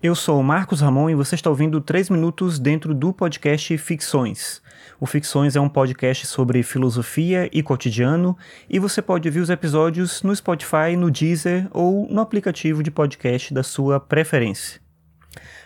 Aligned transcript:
Eu 0.00 0.14
sou 0.14 0.38
o 0.38 0.44
Marcos 0.44 0.80
Ramon 0.80 1.10
e 1.10 1.14
você 1.16 1.34
está 1.34 1.50
ouvindo 1.50 1.80
3 1.80 2.08
minutos 2.10 2.60
dentro 2.60 2.94
do 2.94 3.12
podcast 3.12 3.76
Ficções. 3.78 4.62
O 5.00 5.06
Ficções 5.06 5.56
é 5.56 5.60
um 5.60 5.68
podcast 5.68 6.24
sobre 6.24 6.62
filosofia 6.62 7.50
e 7.52 7.64
cotidiano 7.64 8.38
e 8.70 8.78
você 8.78 9.02
pode 9.02 9.26
ouvir 9.26 9.40
os 9.40 9.50
episódios 9.50 10.22
no 10.22 10.34
Spotify, 10.36 10.94
no 10.96 11.10
Deezer 11.10 11.66
ou 11.72 12.06
no 12.08 12.20
aplicativo 12.20 12.80
de 12.80 12.92
podcast 12.92 13.52
da 13.52 13.64
sua 13.64 13.98
preferência. 13.98 14.80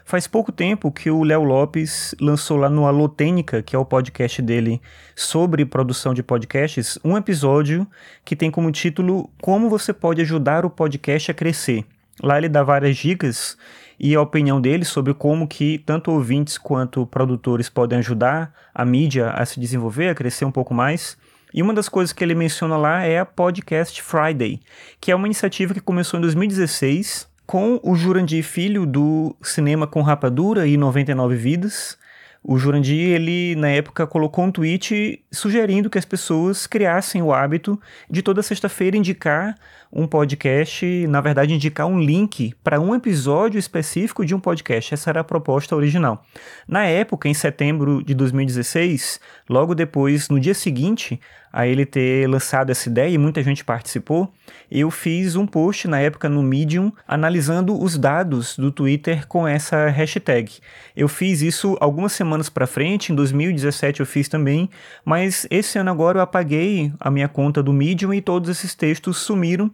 Faz 0.02 0.26
pouco 0.26 0.50
tempo 0.50 0.90
que 0.90 1.10
o 1.10 1.22
Léo 1.24 1.42
Lopes 1.42 2.14
lançou 2.18 2.56
lá 2.56 2.70
no 2.70 2.86
Alotênica, 2.86 3.62
que 3.62 3.76
é 3.76 3.78
o 3.78 3.84
podcast 3.84 4.40
dele 4.40 4.80
sobre 5.14 5.66
produção 5.66 6.14
de 6.14 6.22
podcasts, 6.22 6.98
um 7.04 7.18
episódio 7.18 7.86
que 8.24 8.34
tem 8.34 8.50
como 8.50 8.72
título 8.72 9.28
Como 9.42 9.68
você 9.68 9.92
pode 9.92 10.22
ajudar 10.22 10.64
o 10.64 10.70
podcast 10.70 11.30
a 11.30 11.34
crescer. 11.34 11.84
Lá 12.22 12.38
ele 12.38 12.48
dá 12.48 12.62
várias 12.62 12.96
dicas 12.96 13.56
e 13.98 14.14
a 14.14 14.20
opinião 14.20 14.60
dele 14.60 14.84
sobre 14.84 15.14
como 15.14 15.46
que 15.46 15.78
tanto 15.78 16.10
ouvintes 16.10 16.58
quanto 16.58 17.06
produtores 17.06 17.68
podem 17.68 17.98
ajudar 17.98 18.52
a 18.74 18.84
mídia 18.84 19.30
a 19.30 19.44
se 19.44 19.58
desenvolver, 19.60 20.08
a 20.08 20.14
crescer 20.14 20.44
um 20.44 20.52
pouco 20.52 20.74
mais. 20.74 21.16
E 21.54 21.62
uma 21.62 21.74
das 21.74 21.88
coisas 21.88 22.12
que 22.12 22.24
ele 22.24 22.34
menciona 22.34 22.76
lá 22.76 23.02
é 23.02 23.18
a 23.18 23.26
Podcast 23.26 24.02
Friday, 24.02 24.60
que 25.00 25.10
é 25.10 25.14
uma 25.14 25.26
iniciativa 25.26 25.74
que 25.74 25.80
começou 25.80 26.18
em 26.18 26.22
2016 26.22 27.28
com 27.46 27.78
o 27.82 27.94
Jurandir 27.94 28.42
Filho 28.42 28.86
do 28.86 29.36
Cinema 29.42 29.86
com 29.86 30.00
Rapadura 30.00 30.66
e 30.66 30.76
99 30.76 31.36
Vidas. 31.36 31.98
O 32.44 32.58
Jurandir, 32.58 33.14
ele 33.14 33.54
na 33.54 33.68
época 33.68 34.04
colocou 34.04 34.44
um 34.44 34.50
tweet 34.50 35.22
sugerindo 35.30 35.88
que 35.88 35.96
as 35.96 36.04
pessoas 36.04 36.66
criassem 36.66 37.22
o 37.22 37.32
hábito 37.32 37.80
de 38.10 38.20
toda 38.20 38.42
sexta-feira 38.42 38.96
indicar 38.96 39.54
um 39.92 40.08
podcast, 40.08 41.06
na 41.06 41.20
verdade, 41.20 41.54
indicar 41.54 41.86
um 41.86 42.00
link 42.00 42.52
para 42.64 42.80
um 42.80 42.96
episódio 42.96 43.60
específico 43.60 44.26
de 44.26 44.34
um 44.34 44.40
podcast. 44.40 44.92
Essa 44.92 45.10
era 45.10 45.20
a 45.20 45.24
proposta 45.24 45.76
original. 45.76 46.24
Na 46.66 46.84
época, 46.84 47.28
em 47.28 47.34
setembro 47.34 48.02
de 48.02 48.12
2016, 48.12 49.20
logo 49.48 49.72
depois, 49.72 50.28
no 50.28 50.40
dia 50.40 50.54
seguinte 50.54 51.20
a 51.52 51.66
ele 51.66 51.84
ter 51.84 52.28
lançado 52.28 52.70
essa 52.70 52.88
ideia 52.88 53.10
e 53.10 53.18
muita 53.18 53.42
gente 53.42 53.64
participou, 53.64 54.32
eu 54.70 54.90
fiz 54.90 55.36
um 55.36 55.46
post 55.46 55.86
na 55.86 56.00
época 56.00 56.28
no 56.28 56.42
Medium 56.42 56.92
analisando 57.06 57.80
os 57.80 57.98
dados 57.98 58.56
do 58.56 58.72
Twitter 58.72 59.26
com 59.26 59.46
essa 59.46 59.88
hashtag. 59.88 60.58
Eu 60.96 61.08
fiz 61.08 61.42
isso 61.42 61.76
algumas 61.80 62.12
semanas 62.12 62.48
para 62.48 62.66
frente, 62.66 63.12
em 63.12 63.14
2017 63.14 64.00
eu 64.00 64.06
fiz 64.06 64.28
também, 64.28 64.70
mas 65.04 65.46
esse 65.50 65.78
ano 65.78 65.90
agora 65.90 66.18
eu 66.18 66.22
apaguei 66.22 66.92
a 66.98 67.10
minha 67.10 67.28
conta 67.28 67.62
do 67.62 67.72
Medium 67.72 68.14
e 68.14 68.20
todos 68.20 68.48
esses 68.48 68.74
textos 68.74 69.18
sumiram 69.18 69.70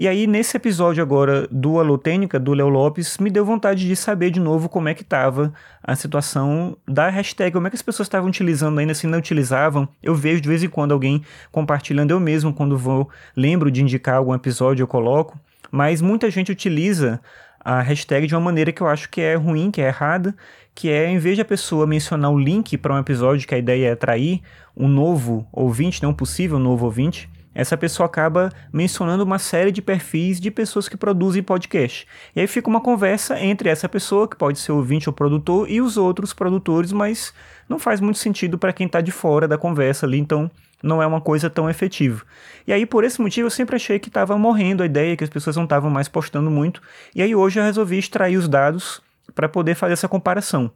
e 0.00 0.08
aí, 0.08 0.26
nesse 0.26 0.56
episódio 0.56 1.02
agora 1.02 1.46
do 1.50 1.78
Alotênica, 1.78 2.38
do 2.38 2.54
Léo 2.54 2.68
Lopes, 2.68 3.18
me 3.18 3.30
deu 3.30 3.44
vontade 3.44 3.86
de 3.86 3.94
saber 3.94 4.30
de 4.30 4.40
novo 4.40 4.68
como 4.68 4.88
é 4.88 4.94
que 4.94 5.02
estava 5.02 5.52
a 5.82 5.94
situação 5.94 6.76
da 6.88 7.08
hashtag, 7.08 7.52
como 7.52 7.66
é 7.66 7.70
que 7.70 7.76
as 7.76 7.82
pessoas 7.82 8.06
estavam 8.06 8.28
utilizando 8.28 8.78
ainda, 8.78 8.94
se 8.94 9.06
não 9.06 9.18
utilizavam. 9.18 9.88
Eu 10.02 10.14
vejo 10.14 10.40
de 10.40 10.48
vez 10.48 10.62
em 10.62 10.68
quando 10.68 10.92
alguém 10.92 11.19
compartilhando, 11.50 12.10
eu 12.10 12.20
mesmo, 12.20 12.52
quando 12.52 12.76
vou, 12.76 13.08
lembro 13.36 13.70
de 13.70 13.82
indicar 13.82 14.16
algum 14.16 14.34
episódio, 14.34 14.82
eu 14.82 14.86
coloco, 14.86 15.38
mas 15.70 16.00
muita 16.00 16.30
gente 16.30 16.50
utiliza 16.50 17.20
a 17.62 17.80
hashtag 17.82 18.26
de 18.26 18.34
uma 18.34 18.40
maneira 18.40 18.72
que 18.72 18.80
eu 18.80 18.86
acho 18.86 19.08
que 19.08 19.20
é 19.20 19.34
ruim, 19.34 19.70
que 19.70 19.82
é 19.82 19.88
errada, 19.88 20.34
que 20.74 20.90
é 20.90 21.08
em 21.08 21.18
vez 21.18 21.36
de 21.36 21.42
a 21.42 21.44
pessoa 21.44 21.86
mencionar 21.86 22.30
o 22.30 22.38
link 22.38 22.76
para 22.78 22.94
um 22.94 22.98
episódio 22.98 23.46
que 23.46 23.54
a 23.54 23.58
ideia 23.58 23.88
é 23.88 23.92
atrair 23.92 24.40
um 24.76 24.88
novo 24.88 25.46
ouvinte, 25.52 26.02
não 26.02 26.10
né, 26.10 26.14
um 26.14 26.16
possível 26.16 26.58
novo 26.58 26.86
ouvinte, 26.86 27.28
essa 27.54 27.76
pessoa 27.76 28.06
acaba 28.06 28.50
mencionando 28.72 29.24
uma 29.24 29.38
série 29.38 29.72
de 29.72 29.82
perfis 29.82 30.40
de 30.40 30.50
pessoas 30.50 30.88
que 30.88 30.96
produzem 30.96 31.42
podcast. 31.42 32.06
E 32.34 32.40
aí 32.40 32.46
fica 32.46 32.68
uma 32.68 32.80
conversa 32.80 33.38
entre 33.40 33.68
essa 33.68 33.88
pessoa, 33.88 34.28
que 34.28 34.36
pode 34.36 34.58
ser 34.58 34.72
ouvinte 34.72 35.08
ou 35.08 35.12
produtor, 35.12 35.68
e 35.70 35.80
os 35.80 35.96
outros 35.96 36.32
produtores, 36.32 36.92
mas 36.92 37.34
não 37.68 37.78
faz 37.78 38.00
muito 38.00 38.18
sentido 38.18 38.56
para 38.56 38.72
quem 38.72 38.86
está 38.86 39.00
de 39.00 39.10
fora 39.10 39.48
da 39.48 39.58
conversa 39.58 40.06
ali, 40.06 40.18
então 40.18 40.50
não 40.82 41.02
é 41.02 41.06
uma 41.06 41.20
coisa 41.20 41.50
tão 41.50 41.68
efetiva. 41.68 42.22
E 42.66 42.72
aí, 42.72 42.86
por 42.86 43.04
esse 43.04 43.20
motivo, 43.20 43.46
eu 43.46 43.50
sempre 43.50 43.76
achei 43.76 43.98
que 43.98 44.08
estava 44.08 44.38
morrendo 44.38 44.82
a 44.82 44.86
ideia, 44.86 45.16
que 45.16 45.24
as 45.24 45.30
pessoas 45.30 45.56
não 45.56 45.64
estavam 45.64 45.90
mais 45.90 46.08
postando 46.08 46.50
muito. 46.50 46.80
E 47.14 47.20
aí, 47.20 47.34
hoje, 47.34 47.58
eu 47.58 47.64
resolvi 47.64 47.98
extrair 47.98 48.36
os 48.36 48.48
dados 48.48 49.02
para 49.34 49.48
poder 49.48 49.74
fazer 49.74 49.92
essa 49.92 50.08
comparação. 50.08 50.70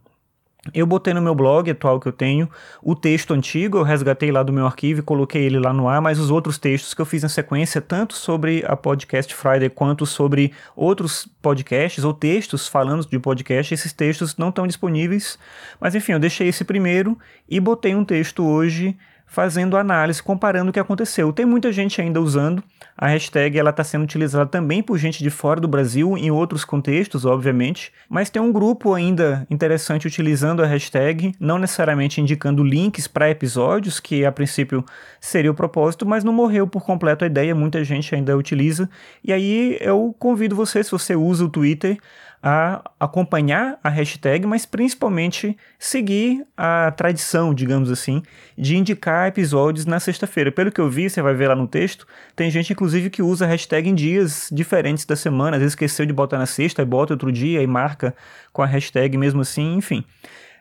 Eu 0.73 0.87
botei 0.87 1.13
no 1.13 1.21
meu 1.21 1.35
blog 1.35 1.71
atual 1.71 2.01
que 2.01 2.09
eu 2.09 2.13
tenho 2.13 2.49
o 2.83 2.95
texto 2.95 3.35
antigo, 3.35 3.77
eu 3.77 3.83
resgatei 3.83 4.33
lá 4.33 4.43
do 4.43 4.53
meu 4.53 4.65
arquivo 4.65 5.01
e 5.01 5.03
coloquei 5.03 5.45
ele 5.45 5.59
lá 5.59 5.75
no 5.75 5.87
ar, 5.87 6.01
mas 6.01 6.19
os 6.19 6.31
outros 6.31 6.57
textos 6.57 6.95
que 6.95 7.03
eu 7.03 7.05
fiz 7.05 7.23
na 7.23 7.29
sequência, 7.29 7.83
tanto 7.83 8.15
sobre 8.15 8.65
a 8.67 8.75
Podcast 8.75 9.35
Friday 9.35 9.69
quanto 9.69 10.07
sobre 10.07 10.55
outros 10.75 11.29
podcasts 11.43 12.03
ou 12.03 12.15
textos 12.15 12.67
falando 12.67 13.07
de 13.07 13.19
podcast, 13.19 13.75
esses 13.75 13.93
textos 13.93 14.39
não 14.39 14.49
estão 14.49 14.67
disponíveis. 14.67 15.39
Mas 15.79 15.95
enfim, 15.95 16.13
eu 16.13 16.19
deixei 16.19 16.49
esse 16.49 16.65
primeiro 16.65 17.19
e 17.47 17.61
botei 17.61 17.95
um 17.95 18.05
texto 18.05 18.43
hoje 18.43 18.97
fazendo 19.27 19.77
análise, 19.77 20.23
comparando 20.23 20.71
o 20.71 20.73
que 20.73 20.79
aconteceu. 20.79 21.33
Tem 21.33 21.45
muita 21.45 21.73
gente 21.73 22.01
ainda 22.01 22.21
usando. 22.21 22.63
A 22.97 23.09
hashtag 23.09 23.59
ela 23.59 23.71
está 23.71 23.83
sendo 23.83 24.05
utilizada 24.05 24.47
também 24.47 24.83
por 24.83 24.97
gente 24.99 25.23
de 25.23 25.31
fora 25.31 25.61
do 25.61 25.67
Brasil, 25.67 26.17
em 26.17 26.31
outros 26.31 26.65
contextos, 26.65 27.25
obviamente. 27.25 27.93
Mas 28.09 28.31
tem 28.31 28.41
um 28.41 28.53
grupo 28.53 28.95
ainda 28.95 29.47
interessante 29.51 30.07
utilizando 30.07 30.63
a 30.63 30.67
hashtag, 30.67 31.33
não 31.41 31.59
necessariamente 31.59 32.21
indicando 32.21 32.63
links 32.63 33.09
para 33.09 33.31
episódios, 33.31 33.99
que 33.99 34.25
a 34.25 34.31
princípio 34.31 34.85
seria 35.21 35.51
o 35.51 35.55
propósito, 35.55 36.07
mas 36.07 36.23
não 36.23 36.33
morreu 36.33 36.67
por 36.67 36.85
completo 36.85 37.25
a 37.25 37.27
ideia, 37.27 37.55
muita 37.55 37.83
gente 37.83 38.15
ainda 38.15 38.37
utiliza. 38.37 38.89
E 39.23 39.33
aí 39.33 39.77
eu 39.81 40.15
convido 40.19 40.55
você, 40.55 40.85
se 40.85 40.93
você 40.93 41.17
usa 41.17 41.45
o 41.45 41.49
Twitter, 41.49 41.99
a 42.47 42.83
acompanhar 43.01 43.79
a 43.83 43.89
hashtag, 43.89 44.47
mas 44.47 44.67
principalmente 44.67 45.57
seguir 45.79 46.47
a 46.55 46.91
tradição, 46.91 47.55
digamos 47.55 47.91
assim, 47.91 48.23
de 48.55 48.77
indicar 48.77 49.29
episódios 49.29 49.87
na 49.87 49.99
sexta-feira. 49.99 50.53
Pelo 50.53 50.71
que 50.71 50.79
eu 50.79 50.91
vi, 50.91 51.09
você 51.09 51.23
vai 51.23 51.33
ver 51.33 51.49
lá 51.49 51.57
no 51.57 51.67
texto, 51.67 52.07
tem 52.37 52.51
gente 52.51 52.71
inclusive 52.71 53.09
que 53.09 53.23
usa 53.23 53.47
a 53.47 53.49
hashtag 53.49 53.89
em 53.89 53.95
dias 53.95 54.51
diferentes 54.53 55.07
da 55.07 55.17
semana, 55.17 55.57
às 55.57 55.61
vezes 55.63 55.73
esqueceu 55.73 56.05
de 56.05 56.13
botar 56.13 56.37
na 56.37 56.45
sexta 56.45 56.83
e 56.83 56.85
bota 56.85 57.15
outro 57.15 57.33
dia 57.33 57.63
e 57.63 57.67
marca 57.67 58.15
com 58.53 58.61
a 58.61 58.67
hashtag 58.67 59.17
mesmo 59.17 59.41
assim, 59.41 59.77
enfim. 59.77 60.05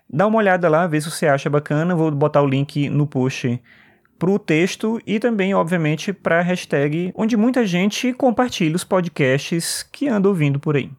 Dá 0.09 0.25
uma 0.25 0.37
olhada 0.37 0.69
lá, 0.69 0.87
vê 0.87 1.01
se 1.01 1.11
você 1.11 1.27
acha 1.27 1.49
bacana, 1.49 1.93
vou 1.93 2.09
botar 2.11 2.41
o 2.41 2.47
link 2.47 2.89
no 2.89 3.05
post 3.05 3.61
para 4.17 4.31
o 4.31 4.39
texto 4.39 5.01
e 5.05 5.19
também, 5.19 5.53
obviamente, 5.53 6.13
para 6.13 6.39
a 6.39 6.41
hashtag 6.41 7.11
onde 7.13 7.35
muita 7.35 7.67
gente 7.67 8.13
compartilha 8.13 8.73
os 8.73 8.85
podcasts 8.85 9.83
que 9.83 10.07
anda 10.07 10.29
ouvindo 10.29 10.61
por 10.61 10.77
aí. 10.77 10.89